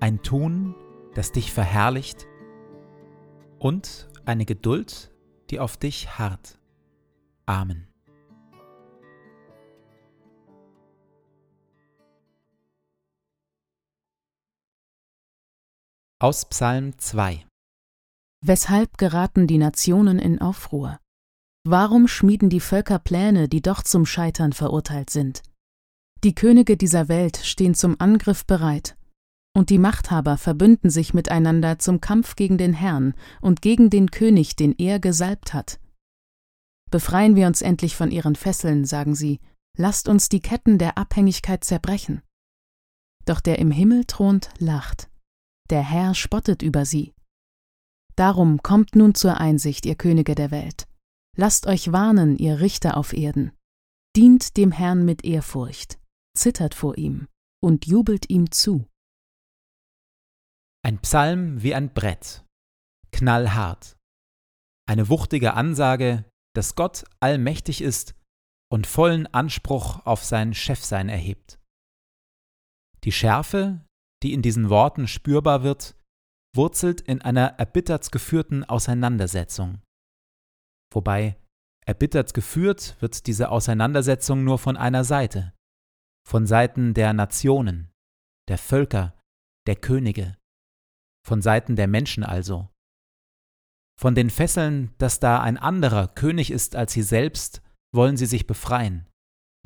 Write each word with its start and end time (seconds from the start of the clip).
ein 0.00 0.22
Tun, 0.22 0.74
das 1.14 1.30
dich 1.30 1.52
verherrlicht 1.52 2.26
und 3.58 4.08
eine 4.24 4.46
Geduld, 4.46 5.12
die 5.50 5.60
auf 5.60 5.76
dich 5.76 6.18
harrt. 6.18 6.58
Amen. 7.46 7.86
Aus 16.18 16.46
Psalm 16.46 16.98
2 16.98 17.46
Weshalb 18.42 18.98
geraten 18.98 19.46
die 19.46 19.58
Nationen 19.58 20.18
in 20.18 20.40
Aufruhr? 20.40 20.98
Warum 21.64 22.08
schmieden 22.08 22.48
die 22.48 22.60
Völker 22.60 22.98
Pläne, 22.98 23.48
die 23.48 23.60
doch 23.60 23.82
zum 23.82 24.06
Scheitern 24.06 24.52
verurteilt 24.52 25.10
sind? 25.10 25.42
Die 26.24 26.34
Könige 26.34 26.76
dieser 26.76 27.08
Welt 27.08 27.38
stehen 27.38 27.74
zum 27.74 27.96
Angriff 27.98 28.46
bereit 28.46 28.96
und 29.52 29.70
die 29.70 29.78
Machthaber 29.78 30.36
verbünden 30.36 30.90
sich 30.90 31.14
miteinander 31.14 31.78
zum 31.78 32.00
Kampf 32.00 32.36
gegen 32.36 32.58
den 32.58 32.72
Herrn 32.72 33.14
und 33.40 33.62
gegen 33.62 33.90
den 33.90 34.10
König, 34.10 34.56
den 34.56 34.74
er 34.78 35.00
gesalbt 35.00 35.52
hat. 35.54 35.80
Befreien 36.90 37.36
wir 37.36 37.46
uns 37.46 37.62
endlich 37.62 37.96
von 37.96 38.10
ihren 38.10 38.36
Fesseln, 38.36 38.84
sagen 38.84 39.14
sie, 39.14 39.40
lasst 39.76 40.08
uns 40.08 40.28
die 40.28 40.40
Ketten 40.40 40.78
der 40.78 40.98
Abhängigkeit 40.98 41.64
zerbrechen. 41.64 42.22
Doch 43.24 43.40
der 43.40 43.58
im 43.58 43.70
Himmel 43.70 44.04
thront, 44.06 44.50
lacht, 44.58 45.08
der 45.70 45.82
Herr 45.82 46.14
spottet 46.14 46.62
über 46.62 46.84
sie. 46.84 47.14
Darum 48.16 48.62
kommt 48.62 48.96
nun 48.96 49.14
zur 49.14 49.38
Einsicht, 49.38 49.86
ihr 49.86 49.94
Könige 49.94 50.34
der 50.34 50.50
Welt. 50.50 50.86
Lasst 51.36 51.66
euch 51.66 51.92
warnen, 51.92 52.36
ihr 52.36 52.60
Richter 52.60 52.96
auf 52.96 53.12
Erden. 53.12 53.52
Dient 54.16 54.56
dem 54.56 54.72
Herrn 54.72 55.04
mit 55.04 55.24
Ehrfurcht, 55.24 55.98
zittert 56.36 56.74
vor 56.74 56.98
ihm 56.98 57.28
und 57.62 57.86
jubelt 57.86 58.28
ihm 58.28 58.50
zu. 58.50 58.89
Ein 60.82 60.98
Psalm 61.00 61.62
wie 61.62 61.74
ein 61.74 61.92
Brett, 61.92 62.44
knallhart. 63.12 63.96
Eine 64.88 65.08
wuchtige 65.08 65.54
Ansage, 65.54 66.24
dass 66.54 66.74
Gott 66.74 67.04
allmächtig 67.20 67.82
ist 67.82 68.14
und 68.72 68.86
vollen 68.86 69.26
Anspruch 69.26 70.04
auf 70.06 70.24
sein 70.24 70.54
Chefsein 70.54 71.08
erhebt. 71.08 71.58
Die 73.04 73.12
Schärfe, 73.12 73.84
die 74.22 74.32
in 74.32 74.42
diesen 74.42 74.70
Worten 74.70 75.06
spürbar 75.06 75.62
wird, 75.62 75.96
wurzelt 76.54 77.00
in 77.02 77.22
einer 77.22 77.58
erbittert 77.58 78.10
geführten 78.10 78.64
Auseinandersetzung. 78.64 79.82
Wobei 80.92 81.36
erbittert 81.86 82.34
geführt 82.34 82.96
wird 83.00 83.26
diese 83.26 83.50
Auseinandersetzung 83.50 84.44
nur 84.44 84.58
von 84.58 84.76
einer 84.76 85.04
Seite, 85.04 85.52
von 86.26 86.46
Seiten 86.46 86.94
der 86.94 87.12
Nationen, 87.12 87.90
der 88.48 88.58
Völker, 88.58 89.18
der 89.66 89.76
Könige 89.76 90.36
von 91.26 91.42
Seiten 91.42 91.76
der 91.76 91.88
Menschen 91.88 92.24
also. 92.24 92.68
Von 93.98 94.14
den 94.14 94.30
Fesseln, 94.30 94.94
dass 94.98 95.20
da 95.20 95.40
ein 95.40 95.58
anderer 95.58 96.08
König 96.08 96.50
ist 96.50 96.74
als 96.74 96.92
sie 96.92 97.02
selbst, 97.02 97.62
wollen 97.92 98.16
sie 98.16 98.26
sich 98.26 98.46
befreien. 98.46 99.06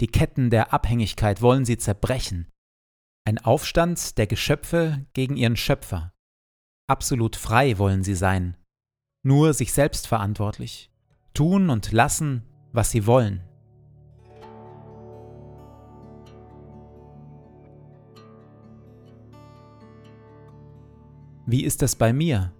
Die 0.00 0.08
Ketten 0.08 0.50
der 0.50 0.72
Abhängigkeit 0.72 1.40
wollen 1.40 1.64
sie 1.64 1.78
zerbrechen. 1.78 2.50
Ein 3.24 3.38
Aufstand 3.38 4.18
der 4.18 4.26
Geschöpfe 4.26 5.06
gegen 5.12 5.36
ihren 5.36 5.56
Schöpfer. 5.56 6.12
Absolut 6.88 7.36
frei 7.36 7.78
wollen 7.78 8.04
sie 8.04 8.14
sein, 8.14 8.56
nur 9.24 9.54
sich 9.54 9.72
selbst 9.72 10.06
verantwortlich, 10.06 10.90
tun 11.34 11.70
und 11.70 11.90
lassen, 11.90 12.44
was 12.72 12.90
sie 12.90 13.06
wollen. 13.06 13.42
Wie 21.48 21.62
ist 21.62 21.80
das 21.80 21.94
bei 21.94 22.12
mir? 22.12 22.52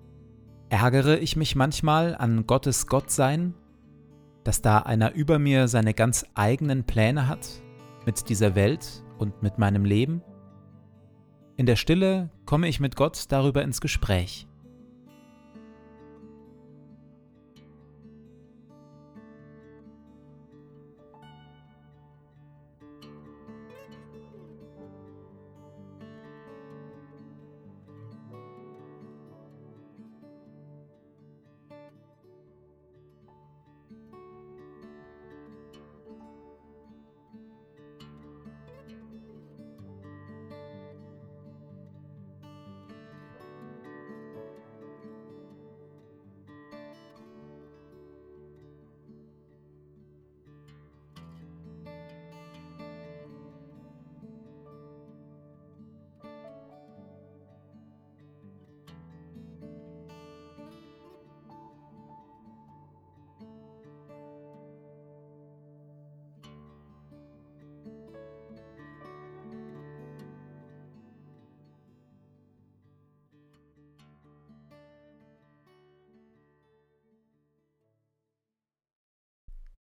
Ärgere 0.69 1.19
ich 1.19 1.35
mich 1.35 1.57
manchmal 1.57 2.15
an 2.15 2.47
Gottes 2.47 2.87
Gottsein, 2.87 3.53
dass 4.45 4.63
da 4.63 4.79
einer 4.79 5.13
über 5.13 5.41
mir 5.41 5.67
seine 5.67 5.93
ganz 5.93 6.25
eigenen 6.37 6.85
Pläne 6.85 7.27
hat 7.27 7.49
mit 8.05 8.29
dieser 8.29 8.55
Welt 8.55 9.03
und 9.19 9.43
mit 9.43 9.59
meinem 9.59 9.85
Leben? 9.85 10.23
In 11.57 11.67
der 11.67 11.75
Stille 11.75 12.31
komme 12.45 12.69
ich 12.69 12.79
mit 12.79 12.95
Gott 12.95 13.25
darüber 13.31 13.63
ins 13.63 13.81
Gespräch. 13.81 14.47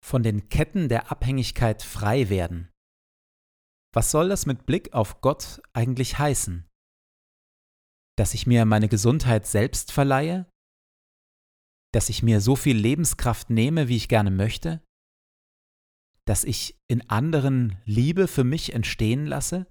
Von 0.09 0.23
den 0.23 0.49
Ketten 0.49 0.89
der 0.89 1.11
Abhängigkeit 1.11 1.83
frei 1.83 2.29
werden. 2.29 2.71
Was 3.93 4.09
soll 4.09 4.27
das 4.29 4.47
mit 4.47 4.65
Blick 4.65 4.91
auf 4.93 5.21
Gott 5.21 5.61
eigentlich 5.71 6.17
heißen? 6.17 6.67
Dass 8.17 8.33
ich 8.33 8.47
mir 8.47 8.65
meine 8.65 8.89
Gesundheit 8.89 9.45
selbst 9.45 9.91
verleihe? 9.91 10.49
Dass 11.93 12.09
ich 12.09 12.23
mir 12.23 12.41
so 12.41 12.55
viel 12.55 12.75
Lebenskraft 12.75 13.51
nehme, 13.51 13.87
wie 13.87 13.97
ich 13.97 14.09
gerne 14.09 14.31
möchte? 14.31 14.83
Dass 16.25 16.43
ich 16.43 16.75
in 16.87 17.07
anderen 17.09 17.79
Liebe 17.85 18.27
für 18.27 18.43
mich 18.43 18.73
entstehen 18.73 19.27
lasse? 19.27 19.67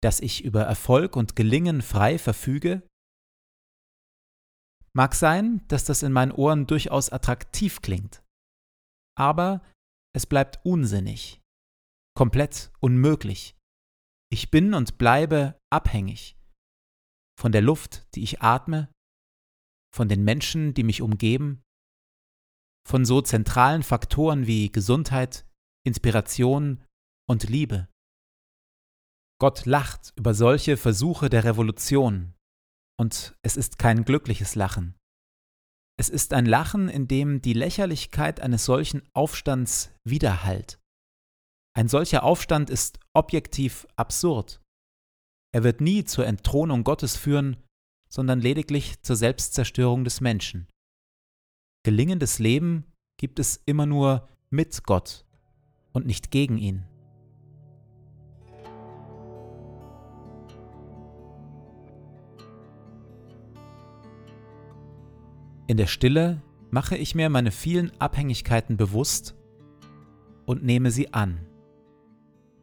Dass 0.00 0.20
ich 0.20 0.44
über 0.44 0.62
Erfolg 0.62 1.16
und 1.16 1.34
Gelingen 1.34 1.82
frei 1.82 2.20
verfüge? 2.20 2.86
Mag 4.92 5.16
sein, 5.16 5.66
dass 5.66 5.84
das 5.84 6.04
in 6.04 6.12
meinen 6.12 6.30
Ohren 6.30 6.68
durchaus 6.68 7.10
attraktiv 7.10 7.82
klingt, 7.82 8.22
aber 9.16 9.62
es 10.14 10.26
bleibt 10.26 10.64
unsinnig, 10.64 11.40
komplett 12.16 12.70
unmöglich. 12.80 13.56
Ich 14.30 14.50
bin 14.50 14.74
und 14.74 14.98
bleibe 14.98 15.58
abhängig 15.70 16.36
von 17.38 17.52
der 17.52 17.62
Luft, 17.62 18.06
die 18.14 18.22
ich 18.22 18.40
atme, 18.40 18.92
von 19.94 20.08
den 20.08 20.24
Menschen, 20.24 20.74
die 20.74 20.84
mich 20.84 21.02
umgeben, 21.02 21.62
von 22.88 23.04
so 23.04 23.20
zentralen 23.20 23.82
Faktoren 23.82 24.46
wie 24.46 24.70
Gesundheit, 24.70 25.46
Inspiration 25.86 26.84
und 27.28 27.48
Liebe. 27.48 27.88
Gott 29.40 29.66
lacht 29.66 30.12
über 30.16 30.34
solche 30.34 30.76
Versuche 30.76 31.28
der 31.28 31.44
Revolution, 31.44 32.34
und 32.98 33.36
es 33.42 33.56
ist 33.56 33.78
kein 33.78 34.04
glückliches 34.04 34.54
Lachen. 34.54 34.94
Es 35.98 36.08
ist 36.08 36.32
ein 36.32 36.46
Lachen, 36.46 36.88
in 36.88 37.06
dem 37.06 37.42
die 37.42 37.52
Lächerlichkeit 37.52 38.40
eines 38.40 38.64
solchen 38.64 39.02
Aufstands 39.12 39.90
widerhallt. 40.04 40.78
Ein 41.74 41.88
solcher 41.88 42.22
Aufstand 42.22 42.70
ist 42.70 42.98
objektiv 43.14 43.86
absurd. 43.96 44.60
Er 45.54 45.64
wird 45.64 45.80
nie 45.80 46.04
zur 46.04 46.26
Entthronung 46.26 46.84
Gottes 46.84 47.16
führen, 47.16 47.56
sondern 48.08 48.40
lediglich 48.40 49.00
zur 49.02 49.16
Selbstzerstörung 49.16 50.04
des 50.04 50.20
Menschen. 50.20 50.68
Gelingendes 51.84 52.38
Leben 52.38 52.84
gibt 53.18 53.38
es 53.38 53.62
immer 53.66 53.86
nur 53.86 54.28
mit 54.50 54.84
Gott 54.84 55.24
und 55.92 56.06
nicht 56.06 56.30
gegen 56.30 56.58
ihn. 56.58 56.84
In 65.72 65.78
der 65.78 65.86
Stille 65.86 66.42
mache 66.70 66.98
ich 66.98 67.14
mir 67.14 67.30
meine 67.30 67.50
vielen 67.50 67.92
Abhängigkeiten 67.98 68.76
bewusst 68.76 69.34
und 70.44 70.62
nehme 70.62 70.90
sie 70.90 71.14
an. 71.14 71.46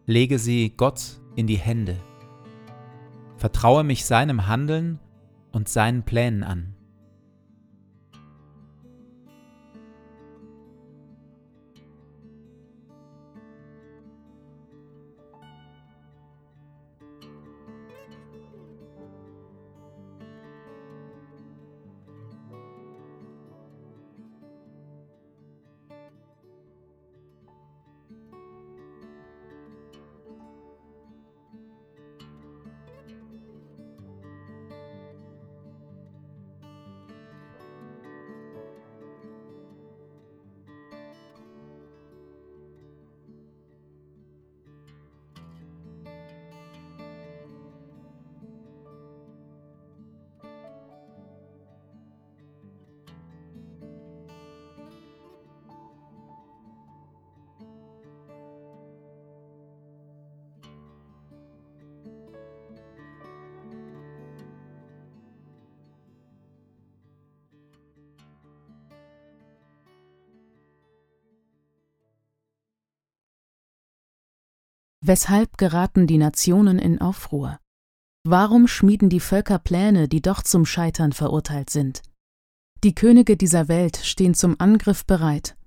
Lege 0.05 0.37
sie 0.37 0.75
Gott 0.77 1.19
in 1.35 1.47
die 1.47 1.57
Hände. 1.57 1.97
Vertraue 3.35 3.83
mich 3.83 4.05
seinem 4.05 4.45
Handeln 4.45 4.99
und 5.51 5.69
seinen 5.69 6.03
Plänen 6.03 6.43
an. 6.43 6.75
Weshalb 75.09 75.57
geraten 75.57 76.05
die 76.05 76.19
Nationen 76.19 76.77
in 76.77 77.01
Aufruhr? 77.01 77.59
Warum 78.23 78.67
schmieden 78.67 79.09
die 79.09 79.19
Völker 79.19 79.57
Pläne, 79.57 80.07
die 80.07 80.21
doch 80.21 80.43
zum 80.43 80.67
Scheitern 80.67 81.13
verurteilt 81.13 81.71
sind? 81.71 82.03
Die 82.83 82.93
Könige 82.93 83.35
dieser 83.35 83.67
Welt 83.69 83.97
stehen 83.97 84.35
zum 84.35 84.57
Angriff 84.59 85.07
bereit, 85.07 85.57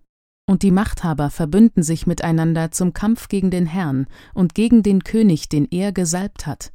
und 0.48 0.62
die 0.62 0.70
Machthaber 0.70 1.28
verbünden 1.28 1.82
sich 1.82 2.06
miteinander 2.06 2.70
zum 2.70 2.92
Kampf 2.92 3.26
gegen 3.26 3.50
den 3.50 3.66
Herrn 3.66 4.06
und 4.32 4.54
gegen 4.54 4.84
den 4.84 5.02
König, 5.02 5.48
den 5.48 5.66
er 5.72 5.90
gesalbt 5.90 6.46
hat. 6.46 6.72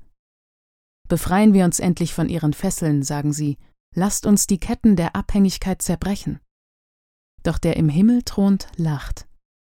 Befreien 1.07 1.53
wir 1.53 1.63
uns 1.63 1.79
endlich 1.79 2.13
von 2.13 2.27
ihren 2.27 2.51
Fesseln, 2.51 3.01
sagen 3.01 3.31
sie, 3.31 3.57
lasst 3.95 4.25
uns 4.25 4.45
die 4.45 4.59
Ketten 4.59 4.97
der 4.97 5.15
Abhängigkeit 5.15 5.81
zerbrechen. 5.81 6.41
Doch 7.43 7.59
der 7.59 7.77
im 7.77 7.87
Himmel 7.87 8.23
thront, 8.23 8.67
lacht, 8.75 9.25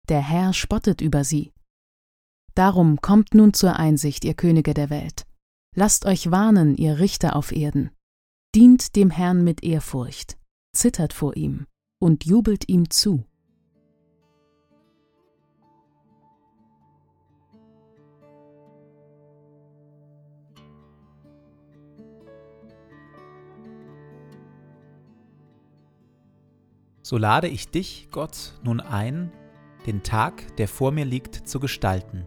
der 0.09 0.23
Herr 0.23 0.55
spottet 0.55 1.03
über 1.03 1.23
sie. 1.23 1.53
Darum 2.59 3.01
kommt 3.01 3.35
nun 3.35 3.55
zur 3.55 3.77
Einsicht, 3.77 4.25
ihr 4.25 4.35
Könige 4.35 4.75
der 4.75 4.91
Welt. 4.91 5.29
Lasst 5.77 6.07
euch 6.07 6.33
warnen, 6.33 6.77
ihr 6.77 6.99
Richter 6.99 7.37
auf 7.37 7.53
Erden. 7.53 7.93
Dient 8.53 8.97
dem 8.97 9.11
Herrn 9.11 9.45
mit 9.45 9.63
Ehrfurcht, 9.63 10.37
zittert 10.75 11.13
vor 11.13 11.37
ihm 11.37 11.67
und 12.01 12.25
jubelt 12.25 12.69
ihm 12.69 12.91
zu. 12.91 13.23
So 27.03 27.19
lade 27.19 27.47
ich 27.47 27.69
dich, 27.69 28.09
Gott, 28.11 28.59
nun 28.65 28.81
ein, 28.81 29.31
den 29.87 30.03
Tag, 30.03 30.57
der 30.57 30.67
vor 30.67 30.91
mir 30.91 31.05
liegt, 31.05 31.49
zu 31.49 31.61
gestalten 31.61 32.27